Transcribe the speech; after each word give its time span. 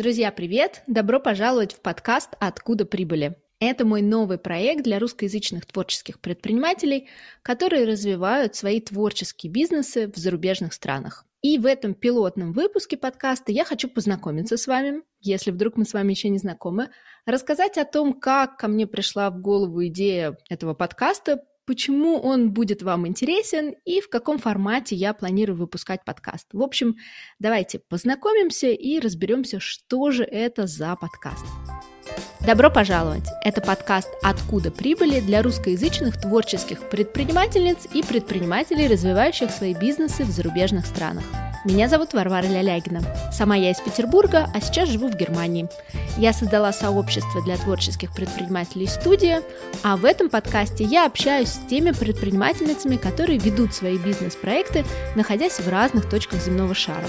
Друзья, 0.00 0.32
привет! 0.32 0.82
Добро 0.86 1.20
пожаловать 1.20 1.74
в 1.74 1.80
подкаст 1.80 2.30
«Откуда 2.40 2.86
прибыли?». 2.86 3.36
Это 3.58 3.84
мой 3.84 4.00
новый 4.00 4.38
проект 4.38 4.82
для 4.82 4.98
русскоязычных 4.98 5.66
творческих 5.66 6.20
предпринимателей, 6.20 7.10
которые 7.42 7.84
развивают 7.84 8.54
свои 8.54 8.80
творческие 8.80 9.52
бизнесы 9.52 10.10
в 10.10 10.16
зарубежных 10.16 10.72
странах. 10.72 11.26
И 11.42 11.58
в 11.58 11.66
этом 11.66 11.92
пилотном 11.92 12.54
выпуске 12.54 12.96
подкаста 12.96 13.52
я 13.52 13.66
хочу 13.66 13.90
познакомиться 13.90 14.56
с 14.56 14.66
вами, 14.66 15.02
если 15.20 15.50
вдруг 15.50 15.76
мы 15.76 15.84
с 15.84 15.92
вами 15.92 16.12
еще 16.12 16.30
не 16.30 16.38
знакомы, 16.38 16.88
рассказать 17.26 17.76
о 17.76 17.84
том, 17.84 18.14
как 18.14 18.56
ко 18.56 18.68
мне 18.68 18.86
пришла 18.86 19.28
в 19.28 19.38
голову 19.42 19.84
идея 19.88 20.38
этого 20.48 20.72
подкаста, 20.72 21.44
почему 21.70 22.18
он 22.18 22.50
будет 22.50 22.82
вам 22.82 23.06
интересен 23.06 23.76
и 23.84 24.00
в 24.00 24.08
каком 24.08 24.38
формате 24.38 24.96
я 24.96 25.14
планирую 25.14 25.56
выпускать 25.56 26.04
подкаст. 26.04 26.48
В 26.52 26.62
общем, 26.62 26.96
давайте 27.38 27.78
познакомимся 27.78 28.70
и 28.70 28.98
разберемся, 28.98 29.60
что 29.60 30.10
же 30.10 30.24
это 30.24 30.66
за 30.66 30.96
подкаст. 30.96 31.46
Добро 32.44 32.72
пожаловать! 32.72 33.28
Это 33.44 33.60
подкаст 33.60 34.08
«Откуда 34.20 34.72
прибыли» 34.72 35.20
для 35.20 35.44
русскоязычных 35.44 36.20
творческих 36.20 36.88
предпринимательниц 36.88 37.86
и 37.94 38.02
предпринимателей, 38.02 38.88
развивающих 38.88 39.52
свои 39.52 39.72
бизнесы 39.72 40.24
в 40.24 40.30
зарубежных 40.30 40.86
странах. 40.86 41.22
Меня 41.62 41.88
зовут 41.88 42.14
Варвара 42.14 42.46
Лялягина. 42.46 43.02
Сама 43.30 43.54
я 43.54 43.70
из 43.70 43.78
Петербурга, 43.80 44.50
а 44.54 44.62
сейчас 44.62 44.88
живу 44.88 45.08
в 45.08 45.14
Германии. 45.14 45.68
Я 46.16 46.32
создала 46.32 46.72
сообщество 46.72 47.42
для 47.42 47.58
творческих 47.58 48.14
предпринимателей 48.14 48.86
«Студия», 48.86 49.42
а 49.82 49.98
в 49.98 50.06
этом 50.06 50.30
подкасте 50.30 50.84
я 50.84 51.04
общаюсь 51.04 51.50
с 51.50 51.60
теми 51.68 51.90
предпринимательницами, 51.90 52.96
которые 52.96 53.38
ведут 53.38 53.74
свои 53.74 53.98
бизнес-проекты, 53.98 54.86
находясь 55.16 55.60
в 55.60 55.68
разных 55.68 56.08
точках 56.08 56.42
земного 56.42 56.74
шара. 56.74 57.06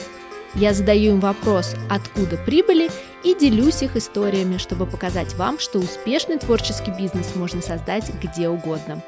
Я 0.53 0.73
задаю 0.73 1.13
им 1.13 1.21
вопрос, 1.21 1.73
откуда 1.89 2.35
прибыли, 2.35 2.89
и 3.23 3.33
делюсь 3.33 3.83
их 3.83 3.95
историями, 3.95 4.57
чтобы 4.57 4.85
показать 4.85 5.33
вам, 5.35 5.59
что 5.59 5.79
успешный 5.79 6.37
творческий 6.37 6.91
бизнес 6.91 7.35
можно 7.35 7.61
создать 7.61 8.11
где 8.21 8.49
угодно. 8.49 9.01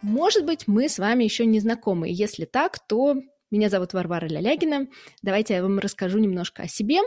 Может 0.00 0.46
быть, 0.46 0.66
мы 0.66 0.88
с 0.88 0.98
вами 0.98 1.24
еще 1.24 1.44
не 1.44 1.60
знакомы. 1.60 2.08
Если 2.08 2.46
так, 2.46 2.78
то 2.78 3.16
меня 3.50 3.68
зовут 3.68 3.92
Варвара 3.92 4.26
Лялягина. 4.26 4.88
Давайте 5.22 5.54
я 5.54 5.62
вам 5.62 5.78
расскажу 5.78 6.18
немножко 6.18 6.64
о 6.64 6.68
себе. 6.68 6.98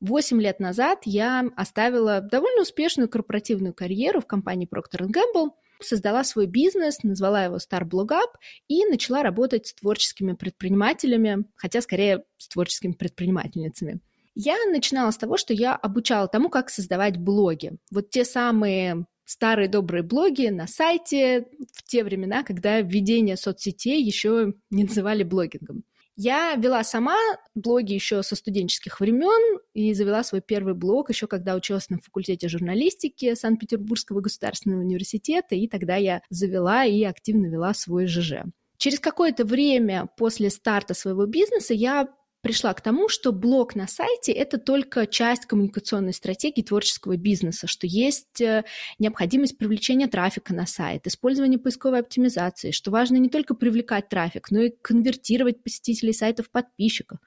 Восемь 0.00 0.40
лет 0.40 0.60
назад 0.60 1.00
я 1.04 1.44
оставила 1.56 2.20
довольно 2.20 2.62
успешную 2.62 3.08
корпоративную 3.08 3.74
карьеру 3.74 4.20
в 4.20 4.26
компании 4.26 4.68
Procter 4.68 5.08
Gamble, 5.08 5.50
создала 5.80 6.22
свой 6.22 6.46
бизнес, 6.46 7.02
назвала 7.02 7.44
его 7.44 7.56
Star 7.56 7.82
Blog 7.82 8.08
Up 8.08 8.30
и 8.68 8.84
начала 8.84 9.22
работать 9.22 9.66
с 9.66 9.74
творческими 9.74 10.34
предпринимателями, 10.34 11.44
хотя 11.56 11.80
скорее 11.80 12.24
с 12.36 12.48
творческими 12.48 12.92
предпринимательницами. 12.92 14.00
Я 14.36 14.56
начинала 14.70 15.10
с 15.10 15.16
того, 15.16 15.36
что 15.36 15.52
я 15.52 15.74
обучала 15.74 16.28
тому, 16.28 16.48
как 16.48 16.70
создавать 16.70 17.16
блоги. 17.16 17.72
Вот 17.90 18.10
те 18.10 18.24
самые 18.24 19.06
старые 19.28 19.68
добрые 19.68 20.02
блоги 20.02 20.46
на 20.46 20.66
сайте 20.66 21.48
в 21.74 21.82
те 21.84 22.02
времена, 22.02 22.42
когда 22.42 22.80
введение 22.80 23.36
соцсетей 23.36 24.02
еще 24.02 24.54
не 24.70 24.84
называли 24.84 25.22
блогингом. 25.22 25.84
Я 26.16 26.54
вела 26.54 26.82
сама 26.82 27.16
блоги 27.54 27.92
еще 27.92 28.22
со 28.22 28.34
студенческих 28.34 29.00
времен 29.00 29.60
и 29.74 29.92
завела 29.92 30.24
свой 30.24 30.40
первый 30.40 30.74
блог 30.74 31.10
еще 31.10 31.26
когда 31.26 31.54
училась 31.54 31.90
на 31.90 31.98
факультете 31.98 32.48
журналистики 32.48 33.34
Санкт-Петербургского 33.34 34.20
государственного 34.20 34.80
университета, 34.80 35.54
и 35.54 35.68
тогда 35.68 35.96
я 35.96 36.22
завела 36.30 36.86
и 36.86 37.04
активно 37.04 37.46
вела 37.46 37.74
свой 37.74 38.06
ЖЖ. 38.06 38.44
Через 38.78 38.98
какое-то 38.98 39.44
время 39.44 40.08
после 40.16 40.48
старта 40.48 40.94
своего 40.94 41.26
бизнеса 41.26 41.74
я 41.74 42.08
пришла 42.48 42.72
к 42.72 42.80
тому, 42.80 43.10
что 43.10 43.30
блог 43.30 43.74
на 43.74 43.86
сайте– 43.86 44.32
это 44.32 44.56
только 44.56 45.06
часть 45.06 45.44
коммуникационной 45.44 46.14
стратегии 46.14 46.62
творческого 46.62 47.18
бизнеса, 47.18 47.66
что 47.66 47.86
есть 47.86 48.40
э, 48.40 48.64
необходимость 48.98 49.58
привлечения 49.58 50.06
трафика 50.06 50.54
на 50.54 50.64
сайт, 50.64 51.06
использование 51.06 51.58
поисковой 51.58 52.00
оптимизации, 52.00 52.70
что 52.70 52.90
важно 52.90 53.16
не 53.16 53.28
только 53.28 53.52
привлекать 53.52 54.08
трафик, 54.08 54.50
но 54.50 54.62
и 54.62 54.70
конвертировать 54.80 55.62
посетителей 55.62 56.14
сайта 56.14 56.42
в 56.42 56.50
подписчиков. 56.50 57.18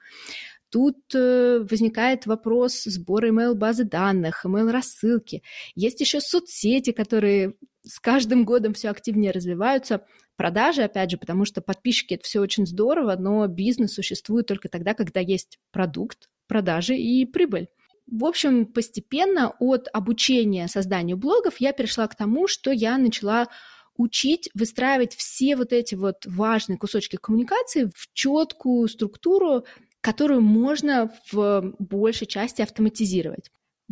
Тут 0.70 0.98
э, 1.14 1.64
возникает 1.70 2.26
вопрос 2.26 2.82
сбора 2.82 3.28
email-базы 3.28 3.84
данных, 3.84 4.44
email-рассылки. 4.44 5.44
Есть 5.76 6.00
еще 6.00 6.20
соцсети, 6.20 6.90
которые 6.90 7.54
с 7.84 8.00
каждым 8.00 8.44
годом 8.44 8.74
все 8.74 8.88
активнее 8.88 9.30
развиваются. 9.30 10.04
Продажи, 10.36 10.82
опять 10.82 11.10
же, 11.10 11.18
потому 11.18 11.44
что 11.44 11.60
подписчики– 11.60 12.14
это 12.14 12.24
все 12.24 12.40
очень 12.40 12.66
здорово, 12.66 13.16
но 13.16 13.46
бизнес 13.46 13.94
существует 13.94 14.46
только 14.46 14.68
тогда, 14.68 14.94
когда 14.94 15.20
есть 15.20 15.58
продукт, 15.70 16.28
продажи 16.48 16.96
и 16.96 17.24
прибыль. 17.26 17.68
В 18.06 18.24
общем, 18.24 18.66
постепенно 18.66 19.54
от 19.58 19.88
обучения 19.92 20.68
созданию 20.68 21.16
блогов 21.16 21.60
я 21.60 21.72
перешла 21.72 22.08
к 22.08 22.16
тому, 22.16 22.48
что 22.48 22.72
я 22.72 22.98
начала 22.98 23.48
учить 23.96 24.50
выстраивать 24.54 25.14
все 25.14 25.54
вот 25.54 25.72
эти 25.72 25.94
вот 25.94 26.24
важные 26.26 26.78
кусочки 26.78 27.16
коммуникации 27.16 27.90
в 27.94 28.08
четкую 28.12 28.88
структуру, 28.88 29.64
которую 30.00 30.40
можно 30.40 31.12
в 31.30 31.74
большей 31.78 32.26
части 32.26 32.62
автоматизировать 32.62 33.50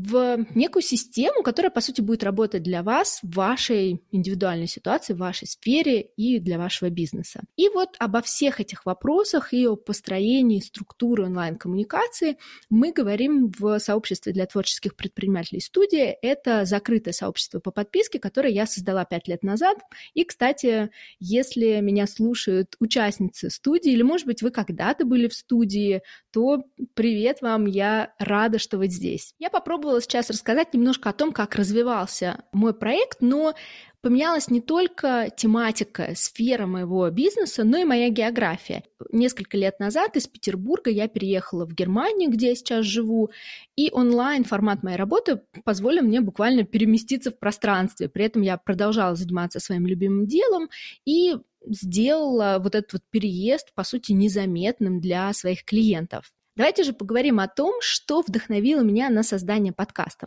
в 0.09 0.47
некую 0.55 0.83
систему, 0.83 1.43
которая, 1.43 1.71
по 1.71 1.81
сути, 1.81 2.01
будет 2.01 2.23
работать 2.23 2.63
для 2.63 2.83
вас 2.83 3.21
в 3.23 3.35
вашей 3.35 4.03
индивидуальной 4.11 4.67
ситуации, 4.67 5.13
в 5.13 5.19
вашей 5.19 5.47
сфере 5.47 6.01
и 6.17 6.39
для 6.39 6.59
вашего 6.59 6.91
бизнеса. 6.91 7.43
И 7.57 7.69
вот 7.69 7.97
обо 7.99 8.23
всех 8.23 8.61
этих 8.61 8.87
вопросах 8.87 9.53
и 9.53 9.67
о 9.67 9.77
построении 9.77 10.61
структуры 10.61 11.25
онлайн-коммуникации 11.25 12.39
мы 12.71 12.93
говорим 12.93 13.53
в 13.59 13.79
сообществе 13.79 14.33
для 14.33 14.47
творческих 14.47 14.97
предпринимателей 14.97 15.61
студии. 15.61 16.17
Это 16.23 16.65
закрытое 16.65 17.13
сообщество 17.13 17.61
по 17.61 17.71
подписке, 17.71 18.19
которое 18.19 18.53
я 18.53 18.67
создала 18.67 19.05
пять 19.05 19.29
лет 19.29 19.43
назад. 19.43 19.79
И, 20.15 20.25
кстати, 20.25 20.91
если 21.19 21.81
меня 21.81 22.07
слушают 22.07 22.77
участницы 22.81 23.51
студии, 23.51 23.93
или, 23.93 24.03
может 24.03 24.27
быть, 24.27 24.43
вы 24.43 24.51
когда-то 24.51 25.05
были 25.05 25.29
в 25.29 25.35
студии, 25.35 26.03
то 26.31 26.65
привет 26.95 27.43
вам, 27.43 27.67
я 27.67 28.15
рада, 28.19 28.59
что 28.59 28.79
вы 28.79 28.89
здесь. 28.89 29.35
Я 29.39 29.51
попробовала 29.51 29.90
попробовала 29.91 30.01
сейчас 30.01 30.31
рассказать 30.31 30.73
немножко 30.73 31.11
о 31.11 31.13
том, 31.13 31.33
как 31.33 31.57
развивался 31.57 32.45
мой 32.53 32.73
проект, 32.73 33.21
но 33.21 33.55
поменялась 34.03 34.49
не 34.49 34.61
только 34.61 35.31
тематика, 35.37 36.13
сфера 36.15 36.67
моего 36.67 37.11
бизнеса, 37.11 37.65
но 37.65 37.79
и 37.79 37.85
моя 37.85 38.09
география. 38.09 38.85
Несколько 39.11 39.57
лет 39.57 39.81
назад 39.81 40.17
из 40.17 40.29
Петербурга 40.29 40.91
я 40.91 41.09
переехала 41.09 41.67
в 41.67 41.75
Германию, 41.75 42.31
где 42.31 42.51
я 42.51 42.55
сейчас 42.55 42.87
живу, 42.87 43.31
и 43.77 43.91
онлайн-формат 43.93 44.85
моей 44.85 44.97
работы 44.97 45.43
позволил 45.65 46.03
мне 46.03 46.21
буквально 46.21 46.63
переместиться 46.63 47.33
в 47.33 47.39
пространстве. 47.39 48.09
При 48.09 48.25
этом 48.25 48.43
я 48.43 48.59
продолжала 48.59 49.17
заниматься 49.17 49.59
своим 49.59 49.87
любимым 49.87 50.27
делом 50.27 50.71
и 51.05 51.35
сделала 51.67 52.59
вот 52.63 52.77
этот 52.77 52.93
вот 52.93 53.03
переезд, 53.11 53.75
по 53.75 53.83
сути, 53.83 54.13
незаметным 54.13 55.01
для 55.01 55.33
своих 55.33 55.65
клиентов. 55.65 56.33
Давайте 56.61 56.83
же 56.83 56.93
поговорим 56.93 57.41
о 57.41 57.49
том, 57.49 57.81
что 57.81 58.21
вдохновило 58.21 58.83
меня 58.83 59.09
на 59.09 59.23
создание 59.23 59.73
подкаста. 59.73 60.27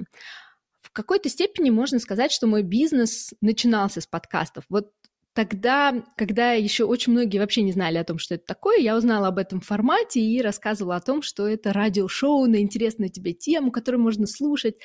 В 0.82 0.92
какой-то 0.92 1.30
степени 1.30 1.70
можно 1.70 2.00
сказать, 2.00 2.32
что 2.32 2.48
мой 2.48 2.64
бизнес 2.64 3.36
начинался 3.40 4.02
с 4.02 4.08
подкастов. 4.08 4.64
Вот 4.68 4.90
Тогда, 5.34 6.04
когда 6.16 6.52
еще 6.52 6.84
очень 6.84 7.12
многие 7.12 7.40
вообще 7.40 7.64
не 7.64 7.72
знали 7.72 7.98
о 7.98 8.04
том, 8.04 8.20
что 8.20 8.36
это 8.36 8.46
такое, 8.46 8.78
я 8.78 8.96
узнала 8.96 9.30
об 9.30 9.40
этом 9.40 9.62
формате 9.62 10.20
и 10.20 10.42
рассказывала 10.44 10.98
о 10.98 11.02
том, 11.02 11.24
что 11.24 11.48
это 11.48 11.74
радиошоу 11.74 12.46
на 12.46 12.62
интересную 12.62 13.10
тебе 13.10 13.34
тему, 13.34 13.72
которую 13.72 14.02
можно 14.02 14.28
слушать 14.28 14.76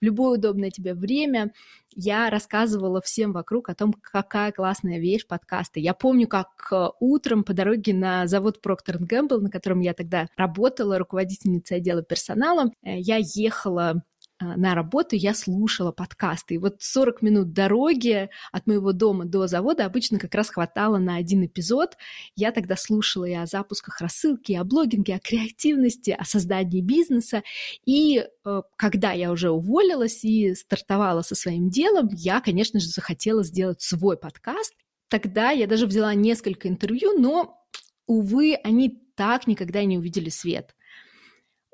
в 0.00 0.04
любое 0.04 0.38
удобное 0.38 0.70
тебе 0.70 0.94
время. 0.94 1.52
Я 1.94 2.30
рассказывала 2.30 3.02
всем 3.02 3.32
вокруг 3.32 3.68
о 3.68 3.74
том, 3.74 3.92
какая 3.92 4.50
классная 4.52 4.98
вещь 4.98 5.26
подкасты. 5.26 5.80
Я 5.80 5.92
помню, 5.92 6.26
как 6.26 6.48
э, 6.72 6.86
утром 7.00 7.44
по 7.44 7.52
дороге 7.52 7.92
на 7.92 8.26
завод 8.26 8.60
Procter 8.64 8.98
Gamble, 8.98 9.40
на 9.40 9.50
котором 9.50 9.80
я 9.80 9.92
тогда 9.92 10.28
работала, 10.36 10.98
руководительницей 10.98 11.78
отдела 11.78 12.02
персонала, 12.02 12.70
э, 12.82 12.98
я 12.98 13.18
ехала 13.20 14.02
на 14.40 14.74
работу 14.74 15.16
я 15.16 15.34
слушала 15.34 15.90
подкасты. 15.90 16.54
И 16.54 16.58
вот 16.58 16.76
40 16.80 17.22
минут 17.22 17.52
дороги 17.52 18.30
от 18.52 18.66
моего 18.66 18.92
дома 18.92 19.24
до 19.24 19.46
завода 19.46 19.84
обычно 19.84 20.18
как 20.18 20.34
раз 20.34 20.50
хватало 20.50 20.98
на 20.98 21.16
один 21.16 21.44
эпизод. 21.44 21.96
Я 22.36 22.52
тогда 22.52 22.76
слушала 22.76 23.24
и 23.24 23.34
о 23.34 23.46
запусках 23.46 24.00
рассылки, 24.00 24.52
и 24.52 24.56
о 24.56 24.64
блогинге, 24.64 25.16
о 25.16 25.18
креативности, 25.18 26.10
о 26.16 26.24
создании 26.24 26.80
бизнеса. 26.80 27.42
И 27.84 28.24
э, 28.44 28.62
когда 28.76 29.12
я 29.12 29.32
уже 29.32 29.50
уволилась 29.50 30.24
и 30.24 30.54
стартовала 30.54 31.22
со 31.22 31.34
своим 31.34 31.68
делом, 31.68 32.08
я, 32.12 32.40
конечно 32.40 32.78
же, 32.78 32.88
захотела 32.88 33.42
сделать 33.42 33.82
свой 33.82 34.16
подкаст. 34.16 34.74
Тогда 35.08 35.50
я 35.50 35.66
даже 35.66 35.86
взяла 35.86 36.14
несколько 36.14 36.68
интервью, 36.68 37.18
но, 37.18 37.64
увы, 38.06 38.54
они 38.62 39.02
так 39.16 39.48
никогда 39.48 39.82
не 39.84 39.98
увидели 39.98 40.28
свет. 40.28 40.76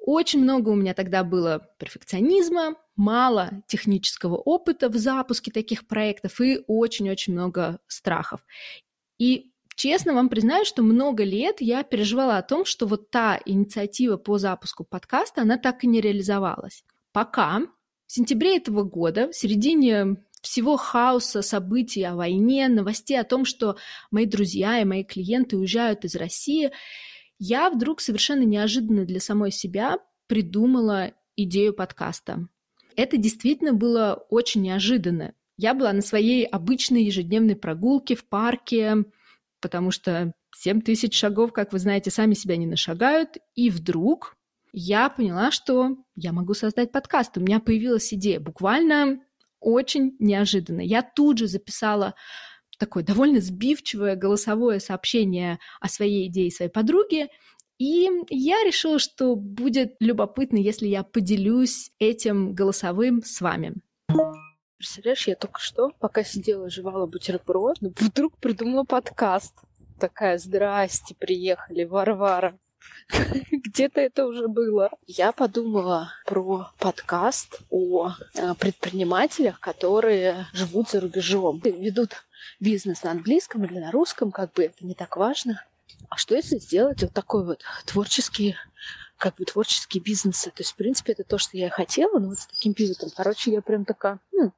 Очень 0.06 0.42
много 0.42 0.68
у 0.68 0.74
меня 0.74 0.92
тогда 0.92 1.24
было 1.24 1.66
перфекционизма, 1.78 2.74
мало 2.94 3.62
технического 3.66 4.36
опыта 4.36 4.90
в 4.90 4.96
запуске 4.96 5.50
таких 5.50 5.86
проектов 5.86 6.42
и 6.42 6.62
очень-очень 6.66 7.32
много 7.32 7.78
страхов. 7.86 8.44
И 9.18 9.52
честно 9.76 10.12
вам 10.12 10.28
признаю, 10.28 10.66
что 10.66 10.82
много 10.82 11.24
лет 11.24 11.62
я 11.62 11.82
переживала 11.84 12.36
о 12.36 12.42
том, 12.42 12.66
что 12.66 12.86
вот 12.86 13.08
та 13.10 13.40
инициатива 13.46 14.18
по 14.18 14.36
запуску 14.36 14.84
подкаста, 14.84 15.40
она 15.40 15.56
так 15.56 15.84
и 15.84 15.86
не 15.86 16.02
реализовалась. 16.02 16.84
Пока 17.12 17.62
в 18.06 18.12
сентябре 18.12 18.58
этого 18.58 18.82
года, 18.82 19.32
в 19.32 19.34
середине 19.34 20.18
всего 20.42 20.76
хаоса 20.76 21.40
событий 21.40 22.02
о 22.02 22.14
войне, 22.14 22.68
новостей 22.68 23.18
о 23.18 23.24
том, 23.24 23.46
что 23.46 23.78
мои 24.10 24.26
друзья 24.26 24.82
и 24.82 24.84
мои 24.84 25.02
клиенты 25.02 25.56
уезжают 25.56 26.04
из 26.04 26.14
России, 26.14 26.72
я 27.38 27.70
вдруг 27.70 28.00
совершенно 28.00 28.42
неожиданно 28.42 29.04
для 29.04 29.20
самой 29.20 29.50
себя 29.50 29.98
придумала 30.26 31.12
идею 31.36 31.74
подкаста. 31.74 32.48
Это 32.96 33.16
действительно 33.16 33.72
было 33.72 34.24
очень 34.30 34.62
неожиданно. 34.62 35.34
Я 35.56 35.74
была 35.74 35.92
на 35.92 36.02
своей 36.02 36.44
обычной 36.44 37.04
ежедневной 37.04 37.56
прогулке 37.56 38.14
в 38.14 38.24
парке, 38.24 39.04
потому 39.60 39.90
что 39.90 40.32
7 40.54 40.80
тысяч 40.80 41.18
шагов, 41.18 41.52
как 41.52 41.72
вы 41.72 41.78
знаете, 41.78 42.10
сами 42.10 42.34
себя 42.34 42.56
не 42.56 42.66
нашагают, 42.66 43.36
и 43.54 43.70
вдруг 43.70 44.36
я 44.72 45.08
поняла, 45.08 45.50
что 45.50 45.96
я 46.16 46.32
могу 46.32 46.54
создать 46.54 46.92
подкаст. 46.92 47.36
У 47.36 47.40
меня 47.40 47.60
появилась 47.60 48.12
идея 48.12 48.40
буквально 48.40 49.20
очень 49.60 50.16
неожиданно. 50.18 50.80
Я 50.80 51.02
тут 51.02 51.38
же 51.38 51.46
записала 51.46 52.14
такое 52.78 53.04
довольно 53.04 53.40
сбивчивое 53.40 54.16
голосовое 54.16 54.80
сообщение 54.80 55.58
о 55.80 55.88
своей 55.88 56.28
идее 56.28 56.50
своей 56.50 56.70
подруге, 56.70 57.28
и 57.78 58.08
я 58.30 58.62
решила, 58.64 58.98
что 58.98 59.34
будет 59.34 59.96
любопытно, 60.00 60.58
если 60.58 60.86
я 60.86 61.02
поделюсь 61.02 61.90
этим 61.98 62.54
голосовым 62.54 63.22
с 63.24 63.40
вами. 63.40 63.74
Представляешь, 64.78 65.26
я 65.26 65.34
только 65.34 65.60
что, 65.60 65.90
пока 65.98 66.22
сидела, 66.24 66.70
жевала 66.70 67.06
бутерброд, 67.06 67.78
вдруг 67.80 68.36
придумала 68.38 68.84
подкаст. 68.84 69.54
Такая, 69.98 70.38
здрасте, 70.38 71.14
приехали, 71.14 71.84
Варвара. 71.84 72.58
Где-то 73.50 74.00
это 74.00 74.26
уже 74.26 74.48
было. 74.48 74.90
Я 75.06 75.32
подумала 75.32 76.12
про 76.26 76.70
подкаст 76.78 77.60
о 77.70 78.10
э, 78.34 78.54
предпринимателях, 78.58 79.58
которые 79.60 80.46
живут 80.52 80.90
за 80.90 81.00
рубежом, 81.00 81.60
ведут 81.64 82.24
бизнес 82.60 83.02
на 83.02 83.12
английском 83.12 83.64
или 83.64 83.78
на 83.78 83.90
русском, 83.90 84.32
как 84.32 84.52
бы 84.52 84.64
это 84.64 84.84
не 84.84 84.94
так 84.94 85.16
важно. 85.16 85.64
А 86.08 86.16
что 86.16 86.34
если 86.34 86.58
сделать 86.58 87.02
вот 87.02 87.12
такой 87.12 87.44
вот 87.44 87.62
творческий 87.86 88.56
как 89.16 89.36
бы 89.36 89.44
творческие 89.44 90.02
бизнесы. 90.02 90.50
То 90.50 90.60
есть, 90.60 90.72
в 90.72 90.76
принципе, 90.76 91.12
это 91.12 91.24
то, 91.24 91.38
что 91.38 91.56
я 91.56 91.68
и 91.68 91.70
хотела, 91.70 92.18
но 92.18 92.28
вот 92.28 92.38
с 92.38 92.46
таким 92.46 92.74
пивотом. 92.74 93.10
Короче, 93.16 93.52
я 93.52 93.62
прям 93.62 93.84
такая, 93.84 94.18
хм. 94.32 94.50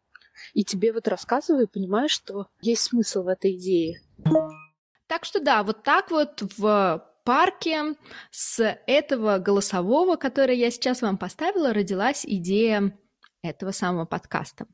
и 0.55 0.65
тебе 0.65 0.93
вот 0.93 1.09
рассказываю, 1.09 1.69
понимаю, 1.69 2.09
что 2.09 2.49
есть 2.61 2.83
смысл 2.83 3.23
в 3.23 3.29
этой 3.29 3.53
идее. 3.57 4.01
Так 5.07 5.25
что 5.25 5.41
да, 5.41 5.63
вот 5.63 5.83
так 5.83 6.11
вот 6.11 6.43
в 6.57 7.07
парке 7.25 7.95
с 8.31 8.79
этого 8.87 9.39
голосового, 9.39 10.17
который 10.17 10.57
я 10.57 10.71
сейчас 10.71 11.03
вам 11.03 11.19
поставила, 11.19 11.73
родилась 11.73 12.25
идея 12.25 12.99
этого 13.43 13.73
самого 13.73 14.05
подкаста. 14.05 14.67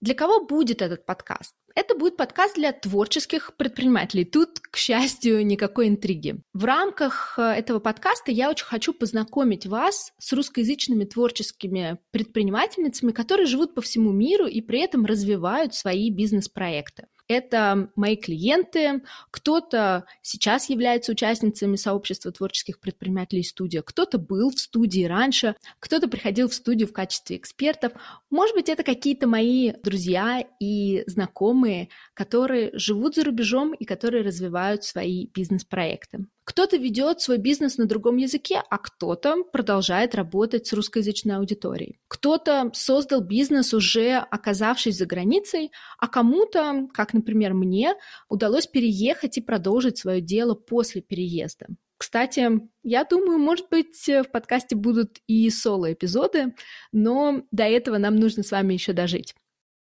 Для 0.00 0.14
кого 0.14 0.46
будет 0.46 0.80
этот 0.80 1.04
подкаст? 1.04 1.54
Это 1.80 1.94
будет 1.94 2.16
подкаст 2.16 2.56
для 2.56 2.72
творческих 2.72 3.52
предпринимателей. 3.56 4.24
Тут, 4.24 4.58
к 4.58 4.76
счастью, 4.76 5.46
никакой 5.46 5.86
интриги. 5.86 6.40
В 6.52 6.64
рамках 6.64 7.38
э, 7.38 7.42
этого 7.42 7.78
подкаста 7.78 8.32
я 8.32 8.50
очень 8.50 8.66
хочу 8.66 8.92
познакомить 8.92 9.64
вас 9.64 10.12
с 10.18 10.32
русскоязычными 10.32 11.04
творческими 11.04 11.98
предпринимательницами, 12.10 13.12
которые 13.12 13.46
живут 13.46 13.76
по 13.76 13.80
всему 13.80 14.10
миру 14.10 14.46
и 14.48 14.60
при 14.60 14.80
этом 14.80 15.06
развивают 15.06 15.72
свои 15.72 16.10
бизнес-проекты. 16.10 17.06
Это 17.28 17.90
мои 17.94 18.16
клиенты, 18.16 19.02
кто-то 19.30 20.06
сейчас 20.22 20.70
является 20.70 21.12
участницами 21.12 21.76
сообщества 21.76 22.32
творческих 22.32 22.80
предпринимателей 22.80 23.44
студия, 23.44 23.82
кто-то 23.82 24.18
был 24.18 24.50
в 24.50 24.58
студии 24.58 25.04
раньше, 25.04 25.54
кто-то 25.78 26.08
приходил 26.08 26.48
в 26.48 26.54
студию 26.54 26.88
в 26.88 26.92
качестве 26.92 27.36
экспертов. 27.36 27.92
Может 28.30 28.54
быть, 28.54 28.70
это 28.70 28.82
какие-то 28.82 29.26
мои 29.26 29.72
друзья 29.82 30.42
и 30.58 31.04
знакомые, 31.06 31.90
которые 32.14 32.70
живут 32.72 33.14
за 33.14 33.24
рубежом 33.24 33.74
и 33.74 33.84
которые 33.84 34.24
развивают 34.24 34.84
свои 34.84 35.26
бизнес-проекты. 35.26 36.26
Кто-то 36.48 36.78
ведет 36.78 37.20
свой 37.20 37.36
бизнес 37.36 37.76
на 37.76 37.84
другом 37.84 38.16
языке, 38.16 38.62
а 38.70 38.78
кто-то 38.78 39.44
продолжает 39.52 40.14
работать 40.14 40.66
с 40.66 40.72
русскоязычной 40.72 41.36
аудиторией. 41.36 41.98
Кто-то 42.08 42.70
создал 42.72 43.20
бизнес, 43.20 43.74
уже 43.74 44.16
оказавшись 44.16 44.96
за 44.96 45.04
границей, 45.04 45.72
а 45.98 46.08
кому-то, 46.08 46.88
как, 46.94 47.12
например, 47.18 47.54
мне, 47.54 47.94
удалось 48.28 48.66
переехать 48.66 49.38
и 49.38 49.42
продолжить 49.42 49.98
свое 49.98 50.20
дело 50.20 50.54
после 50.54 51.00
переезда. 51.00 51.66
Кстати, 51.98 52.48
я 52.84 53.04
думаю, 53.04 53.38
может 53.38 53.68
быть, 53.70 54.06
в 54.06 54.24
подкасте 54.32 54.76
будут 54.76 55.18
и 55.26 55.50
соло-эпизоды, 55.50 56.54
но 56.92 57.42
до 57.50 57.64
этого 57.64 57.98
нам 57.98 58.16
нужно 58.16 58.42
с 58.42 58.52
вами 58.52 58.74
еще 58.74 58.92
дожить. 58.92 59.34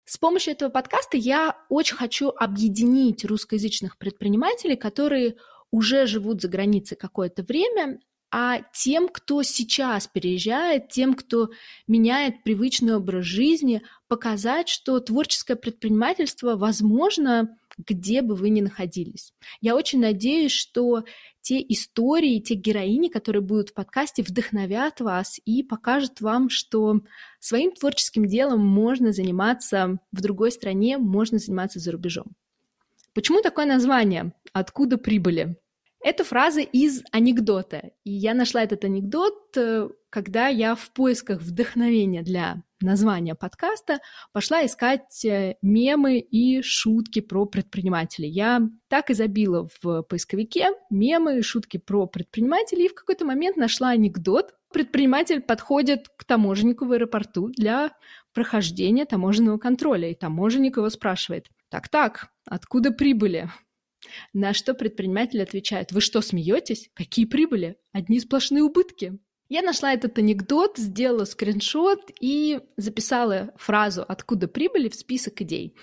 С 0.07 0.17
помощью 0.17 0.53
этого 0.53 0.71
подкаста 0.71 1.17
я 1.17 1.57
очень 1.69 1.97
хочу 1.97 2.31
объединить 2.31 3.25
русскоязычных 3.25 3.99
предпринимателей, 3.99 4.77
которые 4.77 5.37
уже 5.71 6.07
живут 6.07 6.41
за 6.41 6.49
границей 6.49 6.97
какое-то 6.97 7.43
время, 7.43 7.99
а 8.31 8.61
тем, 8.73 9.09
кто 9.09 9.43
сейчас 9.43 10.09
переезжает, 10.09 10.89
тем, 10.89 11.15
кто 11.15 11.51
меняет 11.87 12.43
привычный 12.43 12.97
образ 12.97 13.25
жизни, 13.25 13.83
показать, 14.09 14.69
что 14.69 14.99
творческое 15.01 15.57
предпринимательство 15.57 16.57
возможно, 16.57 17.57
где 17.79 18.23
бы 18.23 18.35
вы 18.35 18.51
ни 18.51 18.61
находились. 18.61 19.33
Я 19.61 19.77
очень 19.77 20.01
надеюсь, 20.01 20.53
что 20.53 21.05
те 21.41 21.61
истории, 21.61 22.41
те 22.41 22.55
героини, 22.55 23.09
которые 23.09 23.43
будут 23.43 23.71
в 23.71 23.75
подкасте, 23.75 24.23
вдохновят 24.23 25.01
вас 25.01 25.39
и 25.45 25.63
покажут 25.63 26.21
вам, 26.21 26.49
что 26.49 27.01
своим 27.39 27.73
творческим 27.73 28.27
делом 28.27 28.67
можно 28.67 29.13
заниматься 29.13 29.99
в 30.11 30.21
другой 30.21 30.51
стране, 30.51 30.99
можно 30.99 31.39
заниматься 31.39 31.79
за 31.79 31.93
рубежом. 31.93 32.33
Почему 33.15 33.41
такое 33.43 33.67
название? 33.67 34.33
Откуда 34.53 34.99
прибыли? 34.99 35.57
Это 36.07 36.23
фраза 36.23 36.61
из 36.61 37.03
анекдота. 37.11 37.91
И 38.05 38.13
я 38.13 38.33
нашла 38.33 38.63
этот 38.63 38.85
анекдот, 38.85 39.35
э, 39.57 39.89
когда 40.09 40.47
я 40.47 40.77
в 40.77 40.93
поисках 40.93 41.43
вдохновения 41.43 42.23
для 42.23 42.63
названия 42.81 43.35
подкаста 43.35 43.99
пошла 44.33 44.65
искать 44.65 45.25
э, 45.25 45.57
мемы 45.63 46.21
и 46.21 46.63
шутки 46.63 47.19
про 47.21 47.45
предпринимателей. 47.45 48.29
Я 48.29 48.61
так 48.87 49.11
и 49.11 49.15
забила 49.15 49.69
в 49.83 50.03
поисковике 50.03 50.69
мемы 50.91 51.41
и 51.41 51.43
шутки 51.43 51.79
про 51.79 52.07
предпринимателей, 52.07 52.85
и 52.85 52.89
в 52.89 52.95
какой-то 52.95 53.25
момент 53.25 53.57
нашла 53.57 53.89
анекдот. 53.89 54.55
Предприниматель 54.73 55.41
подходит 55.41 56.09
к 56.17 56.23
таможеннику 56.23 56.85
в 56.85 56.93
аэропорту 56.93 57.49
для 57.49 57.91
прохождения 58.33 59.07
таможенного 59.07 59.59
контроля, 59.59 60.09
и 60.09 60.15
таможенник 60.15 60.77
его 60.77 60.89
спрашивает, 60.89 61.49
так-так, 61.69 62.29
откуда 62.45 62.93
прибыли? 62.93 63.51
На 64.33 64.55
что 64.55 64.75
предприниматель 64.75 65.43
отвечает, 65.43 65.93
вы 65.93 66.01
что, 66.01 66.21
смеетесь? 66.21 66.91
Какие 66.95 67.25
прибыли? 67.25 67.77
Одни 67.93 68.21
сплошные 68.21 68.63
убытки. 68.63 69.19
Я 69.49 69.63
нашла 69.63 69.93
этот 69.93 70.19
анекдот, 70.19 70.77
сделала 70.77 71.25
скриншот 71.25 72.11
и 72.21 72.61
записала 72.77 73.53
фразу 73.57 74.05
«Откуда 74.07 74.49
прибыли» 74.49 74.89
в 74.89 74.97
список 74.97 75.41
идей. 75.43 75.77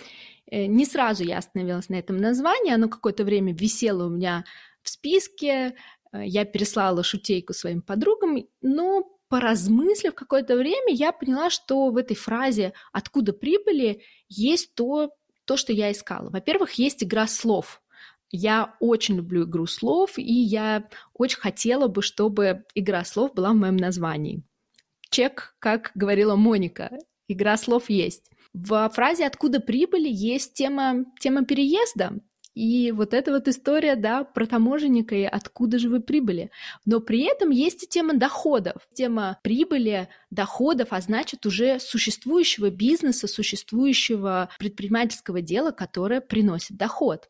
Э, 0.52 0.66
не 0.66 0.86
сразу 0.86 1.24
я 1.24 1.38
остановилась 1.38 1.90
на 1.90 1.96
этом 1.96 2.18
названии, 2.18 2.74
оно 2.74 2.90
какое-то 2.90 3.24
время 3.24 3.54
висело 3.54 4.08
у 4.08 4.10
меня 4.10 4.44
в 4.82 4.90
списке, 4.90 5.76
э, 6.12 6.26
я 6.26 6.44
переслала 6.44 7.04
шутейку 7.04 7.54
своим 7.54 7.82
подругам, 7.82 8.46
но 8.62 9.18
поразмыслив 9.30 10.14
какое-то 10.14 10.56
время, 10.56 10.94
я 10.94 11.12
поняла, 11.12 11.50
что 11.50 11.90
в 11.90 11.98
этой 11.98 12.16
фразе 12.16 12.74
«откуда 12.92 13.34
прибыли» 13.34 14.04
есть 14.28 14.76
то, 14.76 15.12
то, 15.46 15.58
что 15.58 15.74
я 15.74 15.92
искала. 15.92 16.30
Во-первых, 16.30 16.74
есть 16.74 17.04
игра 17.04 17.28
слов. 17.28 17.82
Я 18.36 18.76
очень 18.80 19.18
люблю 19.18 19.44
игру 19.46 19.68
слов, 19.68 20.18
и 20.18 20.24
я 20.24 20.90
очень 21.14 21.40
хотела 21.40 21.88
бы, 21.88 22.02
чтобы 22.02 22.66
игра 22.74 23.06
слов 23.06 23.36
была 23.36 23.52
в 23.52 23.56
моем 23.56 23.78
названии. 23.78 24.42
Чек, 25.12 25.56
как 25.60 25.92
говорила 25.94 26.36
Моника, 26.36 26.98
игра 27.28 27.58
слов 27.58 27.92
есть. 27.92 28.32
В 28.52 28.90
фразе 28.90 29.28
«Откуда 29.28 29.60
прибыли» 29.60 30.10
есть 30.10 30.56
тема, 30.56 31.06
тема 31.20 31.46
переезда. 31.46 32.14
И 32.56 32.92
вот 32.92 33.14
эта 33.14 33.32
вот 33.32 33.48
история, 33.48 33.96
да, 33.96 34.24
про 34.24 34.48
таможенника 34.48 35.14
и 35.14 35.24
откуда 35.24 35.78
же 35.78 35.90
вы 35.90 36.00
прибыли. 36.00 36.50
Но 36.86 37.02
при 37.02 37.22
этом 37.24 37.52
есть 37.52 37.84
и 37.84 37.88
тема 37.88 38.16
доходов. 38.16 38.88
Тема 38.96 39.40
прибыли, 39.44 40.10
доходов, 40.32 40.88
а 40.90 41.02
значит 41.02 41.46
уже 41.46 41.80
существующего 41.80 42.72
бизнеса, 42.72 43.28
существующего 43.28 44.50
предпринимательского 44.58 45.42
дела, 45.42 45.70
которое 45.70 46.20
приносит 46.20 46.78
доход. 46.78 47.30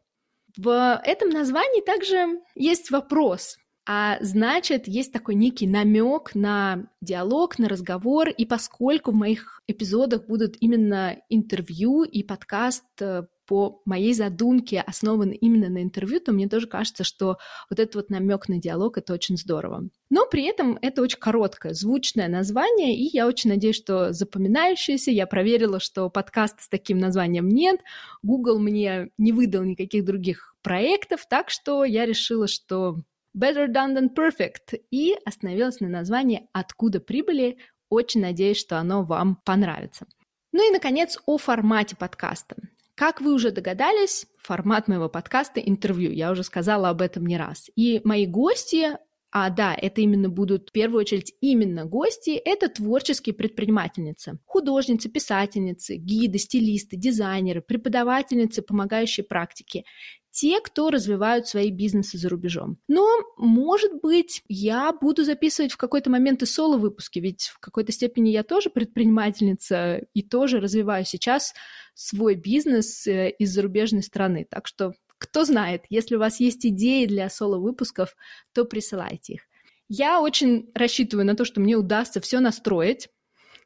В 0.58 1.02
этом 1.04 1.30
названии 1.30 1.82
также 1.82 2.42
есть 2.56 2.92
вопрос, 2.92 3.58
а 3.86 4.18
значит, 4.22 4.88
есть 4.88 5.12
такой 5.12 5.36
некий 5.36 5.68
намек 5.68 6.36
на 6.36 6.86
диалог, 7.02 7.60
на 7.60 7.68
разговор, 7.68 8.30
и 8.30 8.46
поскольку 8.46 9.12
в 9.12 9.16
моих 9.16 9.62
эпизодах 9.68 10.26
будут 10.26 10.56
именно 10.62 11.18
интервью 11.30 12.04
и 12.04 12.24
подкаст 12.24 12.86
э, 13.02 13.24
по 13.46 13.82
моей 13.86 14.14
задумке 14.14 14.82
основан 14.82 15.32
именно 15.32 15.70
на 15.70 15.84
интервью, 15.84 16.20
то 16.20 16.32
мне 16.32 16.48
тоже 16.48 16.68
кажется, 16.68 17.04
что 17.04 17.38
вот 17.70 17.80
этот 17.80 17.96
вот 17.96 18.10
намек 18.10 18.48
на 18.48 18.58
диалог— 18.60 18.98
это 19.00 19.14
очень 19.14 19.38
здорово. 19.38 19.90
Но 20.10 20.26
при 20.26 20.46
этом 20.46 20.78
это 20.82 21.02
очень 21.02 21.20
короткое, 21.20 21.74
звучное 21.74 22.28
название, 22.28 22.96
и 22.96 23.10
я 23.14 23.28
очень 23.28 23.50
надеюсь, 23.50 23.76
что 23.76 24.14
запоминающееся. 24.14 25.12
Я 25.12 25.28
проверила, 25.28 25.80
что 25.80 26.10
подкаста 26.10 26.64
с 26.64 26.70
таким 26.70 27.00
названием 27.00 27.48
нет. 27.50 27.82
Google 28.22 28.60
мне 28.60 29.10
не 29.18 29.32
выдал 29.32 29.64
никаких 29.64 30.06
других 30.06 30.56
проектов, 30.62 31.26
так 31.30 31.50
что 31.50 31.84
я 31.84 32.06
решила, 32.06 32.48
что 32.48 32.98
Better 33.38 33.68
Done 33.68 33.98
Than 33.98 34.10
Perfect, 34.16 34.80
и 34.92 35.16
остановилась 35.26 35.80
на 35.80 35.90
названии 35.90 36.48
«Откуда 36.54 37.00
прибыли?». 37.00 37.58
Очень 37.90 38.22
надеюсь, 38.22 38.58
что 38.58 38.78
оно 38.78 39.04
вам 39.04 39.36
понравится. 39.44 40.08
Ну 40.52 40.68
и, 40.68 40.72
наконец, 40.72 41.18
о 41.26 41.38
формате 41.38 41.96
подкаста. 41.96 42.56
Как 42.96 43.22
вы 43.22 43.34
уже 43.34 43.52
догадались, 43.52 44.28
формат 44.38 44.88
моего 44.88 45.10
подкаста– 45.10 45.60
интервью. 45.66 46.12
Я 46.12 46.32
уже 46.32 46.44
сказала 46.44 46.90
об 46.90 47.02
этом 47.02 47.26
не 47.26 47.38
раз. 47.38 47.70
И 47.76 48.02
мои 48.04 48.28
гости 48.28 48.98
а 49.36 49.50
да, 49.50 49.74
это 49.74 50.02
именно 50.02 50.30
будут 50.30 50.70
в 50.70 50.72
первую 50.72 51.02
очередь 51.02 51.34
именно 51.42 51.86
гости, 51.86 52.30
это 52.30 52.70
творческие 52.70 53.34
предпринимательницы, 53.34 54.38
художницы, 54.46 55.10
писательницы, 55.10 55.96
гиды, 55.96 56.38
стилисты, 56.38 56.98
дизайнеры, 56.98 57.64
преподавательницы, 57.64 58.62
помогающие 58.62 59.24
практики 59.24 59.86
те, 60.34 60.60
кто 60.62 60.90
развивают 60.90 61.48
свои 61.48 61.70
бизнесы 61.70 62.18
за 62.18 62.28
рубежом. 62.28 62.80
Но, 62.88 63.08
может 63.38 64.02
быть, 64.02 64.42
я 64.48 64.92
буду 64.92 65.24
записывать 65.24 65.72
в 65.72 65.78
какой-то 65.78 66.10
момент 66.10 66.42
и 66.42 66.48
соло-выпуски, 66.48 67.20
ведь 67.20 67.52
в 67.54 67.60
какой-то 67.60 67.92
степени 67.92 68.32
я 68.32 68.44
тоже 68.44 68.72
предпринимательница 68.72 70.08
и 70.16 70.24
тоже 70.24 70.60
развиваю 70.60 71.06
сейчас 71.06 71.54
свой 71.94 72.34
бизнес 72.34 73.06
э, 73.06 73.30
из 73.30 73.54
зарубежной 73.54 74.02
страны. 74.02 74.48
Так 74.50 74.66
что, 74.66 74.94
кто 75.20 75.46
знает, 75.46 75.84
если 75.90 76.16
у 76.16 76.20
вас 76.20 76.40
есть 76.40 76.66
идеи 76.66 77.06
для 77.06 77.30
соло-выпусков, 77.30 78.16
то 78.54 78.66
присылайте 78.66 79.34
их. 79.34 79.42
Я 79.88 80.20
очень 80.20 80.72
рассчитываю 80.74 81.28
на 81.28 81.36
то, 81.36 81.46
что 81.46 81.62
мне 81.62 81.76
удастся 81.76 82.20
все 82.22 82.40
настроить, 82.40 83.08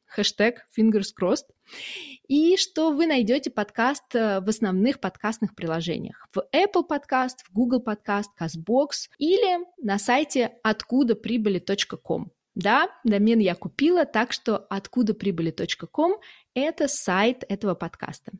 хэштег 0.05 0.67
fingers 0.77 1.13
crossed, 1.17 1.45
и 2.27 2.57
что 2.57 2.91
вы 2.91 3.07
найдете 3.07 3.50
подкаст 3.50 4.15
э, 4.15 4.39
в 4.39 4.50
основных 4.50 5.00
подкастных 5.00 5.55
приложениях. 5.55 6.27
В 6.33 6.39
Apple 6.53 6.83
Podcast, 6.89 7.43
в 7.47 7.53
Google 7.53 7.83
Podcast, 7.83 8.27
CastBox 8.39 9.09
или 9.17 9.65
на 9.81 9.97
сайте 9.97 10.53
откуда 10.63 11.15
прибыли.ком. 11.15 12.31
Да, 12.55 12.89
домен 13.03 13.39
я 13.39 13.53
купила, 13.53 14.05
так 14.05 14.33
что 14.33 14.57
откуда 14.57 15.13
прибыли.ком– 15.13 16.17
это 16.55 16.88
сайт 16.88 17.43
этого 17.47 17.75
подкаста. 17.75 18.31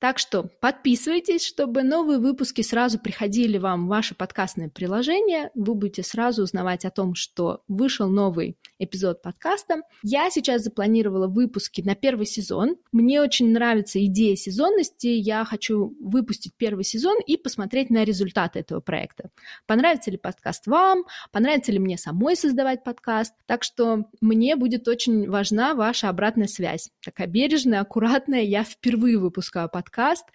Так 0.00 0.18
что 0.18 0.44
подписывайтесь, 0.60 1.44
чтобы 1.44 1.82
новые 1.82 2.18
выпуски 2.18 2.62
сразу 2.62 2.98
приходили 2.98 3.58
вам 3.58 3.84
в 3.84 3.88
ваше 3.90 4.14
подкастное 4.14 4.70
приложение. 4.70 5.50
Вы 5.54 5.74
будете 5.74 6.02
сразу 6.02 6.42
узнавать 6.42 6.86
о 6.86 6.90
том, 6.90 7.14
что 7.14 7.62
вышел 7.68 8.08
новый 8.08 8.56
эпизод 8.78 9.20
подкаста. 9.20 9.82
Я 10.02 10.30
сейчас 10.30 10.62
запланировала 10.62 11.26
выпуски 11.26 11.82
на 11.82 11.94
первый 11.94 12.24
сезон. 12.24 12.76
Мне 12.92 13.20
очень 13.20 13.52
нравится 13.52 14.02
идея 14.06 14.36
сезонности. 14.36 15.06
Я 15.06 15.44
хочу 15.44 15.94
выпустить 16.00 16.54
первый 16.56 16.84
сезон 16.84 17.18
и 17.26 17.36
посмотреть 17.36 17.90
на 17.90 18.02
результаты 18.02 18.60
этого 18.60 18.80
проекта. 18.80 19.28
Понравится 19.66 20.10
ли 20.10 20.16
подкаст 20.16 20.66
вам? 20.66 21.04
Понравится 21.30 21.72
ли 21.72 21.78
мне 21.78 21.98
самой 21.98 22.36
создавать 22.36 22.84
подкаст? 22.84 23.34
Так 23.44 23.62
что 23.62 24.06
мне 24.22 24.56
будет 24.56 24.88
очень 24.88 25.28
важна 25.28 25.74
ваша 25.74 26.08
обратная 26.08 26.48
связь. 26.48 26.88
Такая 27.04 27.26
бережная, 27.26 27.80
аккуратная. 27.80 28.44
Я 28.44 28.64
впервые 28.64 29.18
выпускаю 29.18 29.68
подкаст 29.68 29.89
подкаст. 29.90 30.26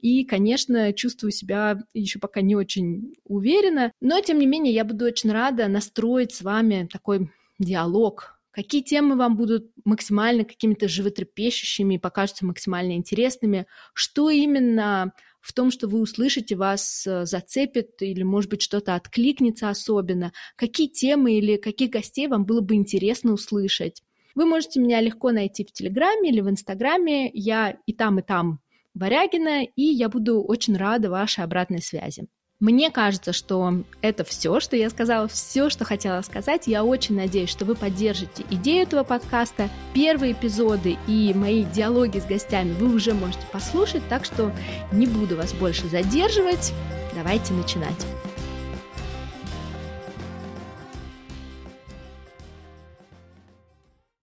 И, 0.00 0.24
конечно, 0.24 0.92
чувствую 0.92 1.32
себя 1.32 1.78
еще 1.94 2.18
пока 2.18 2.40
не 2.40 2.54
очень 2.54 3.14
уверенно. 3.24 3.92
Но, 4.00 4.20
тем 4.20 4.38
не 4.38 4.46
менее, 4.46 4.74
я 4.74 4.84
буду 4.84 5.06
очень 5.06 5.32
рада 5.32 5.66
настроить 5.68 6.32
с 6.34 6.42
вами 6.42 6.88
такой 6.92 7.30
диалог, 7.58 8.38
какие 8.52 8.82
темы 8.82 9.16
вам 9.16 9.36
будут 9.36 9.70
максимально 9.84 10.44
какими-то 10.44 10.88
животрепещущими 10.88 11.94
и 11.94 11.98
покажутся 11.98 12.46
максимально 12.46 12.92
интересными, 12.92 13.66
что 13.94 14.30
именно 14.30 15.12
в 15.40 15.52
том, 15.52 15.70
что 15.70 15.88
вы 15.88 16.00
услышите, 16.00 16.56
вас 16.56 17.06
э, 17.06 17.24
зацепит 17.24 18.02
или, 18.02 18.22
может 18.22 18.50
быть, 18.50 18.60
что-то 18.60 18.96
откликнется 18.96 19.70
особенно, 19.70 20.32
какие 20.56 20.88
темы 20.88 21.38
или 21.38 21.56
каких 21.56 21.90
гостей 21.90 22.26
вам 22.26 22.44
было 22.44 22.60
бы 22.60 22.74
интересно 22.74 23.32
услышать. 23.32 24.02
Вы 24.34 24.46
можете 24.46 24.80
меня 24.80 25.00
легко 25.00 25.30
найти 25.30 25.64
в 25.64 25.72
Телеграме 25.72 26.30
или 26.30 26.40
в 26.40 26.50
Инстаграме. 26.50 27.30
Я 27.32 27.76
и 27.86 27.92
там, 27.92 28.18
и 28.18 28.22
там 28.22 28.60
Варягина, 28.98 29.64
и 29.64 29.82
я 29.82 30.08
буду 30.08 30.42
очень 30.42 30.76
рада 30.76 31.10
вашей 31.10 31.44
обратной 31.44 31.80
связи. 31.80 32.26
Мне 32.60 32.90
кажется, 32.90 33.32
что 33.32 33.84
это 34.02 34.24
все, 34.24 34.58
что 34.58 34.74
я 34.74 34.90
сказала, 34.90 35.28
все, 35.28 35.70
что 35.70 35.84
хотела 35.84 36.20
сказать. 36.22 36.66
Я 36.66 36.84
очень 36.84 37.14
надеюсь, 37.14 37.50
что 37.50 37.64
вы 37.64 37.76
поддержите 37.76 38.44
идею 38.50 38.82
этого 38.82 39.04
подкаста. 39.04 39.68
Первые 39.94 40.32
эпизоды 40.32 40.96
и 41.06 41.32
мои 41.34 41.62
диалоги 41.62 42.18
с 42.18 42.24
гостями 42.24 42.72
вы 42.72 42.92
уже 42.92 43.14
можете 43.14 43.46
послушать, 43.52 44.02
так 44.08 44.24
что 44.24 44.50
не 44.90 45.06
буду 45.06 45.36
вас 45.36 45.52
больше 45.52 45.86
задерживать. 45.86 46.72
Давайте 47.14 47.52
начинать. 47.54 48.06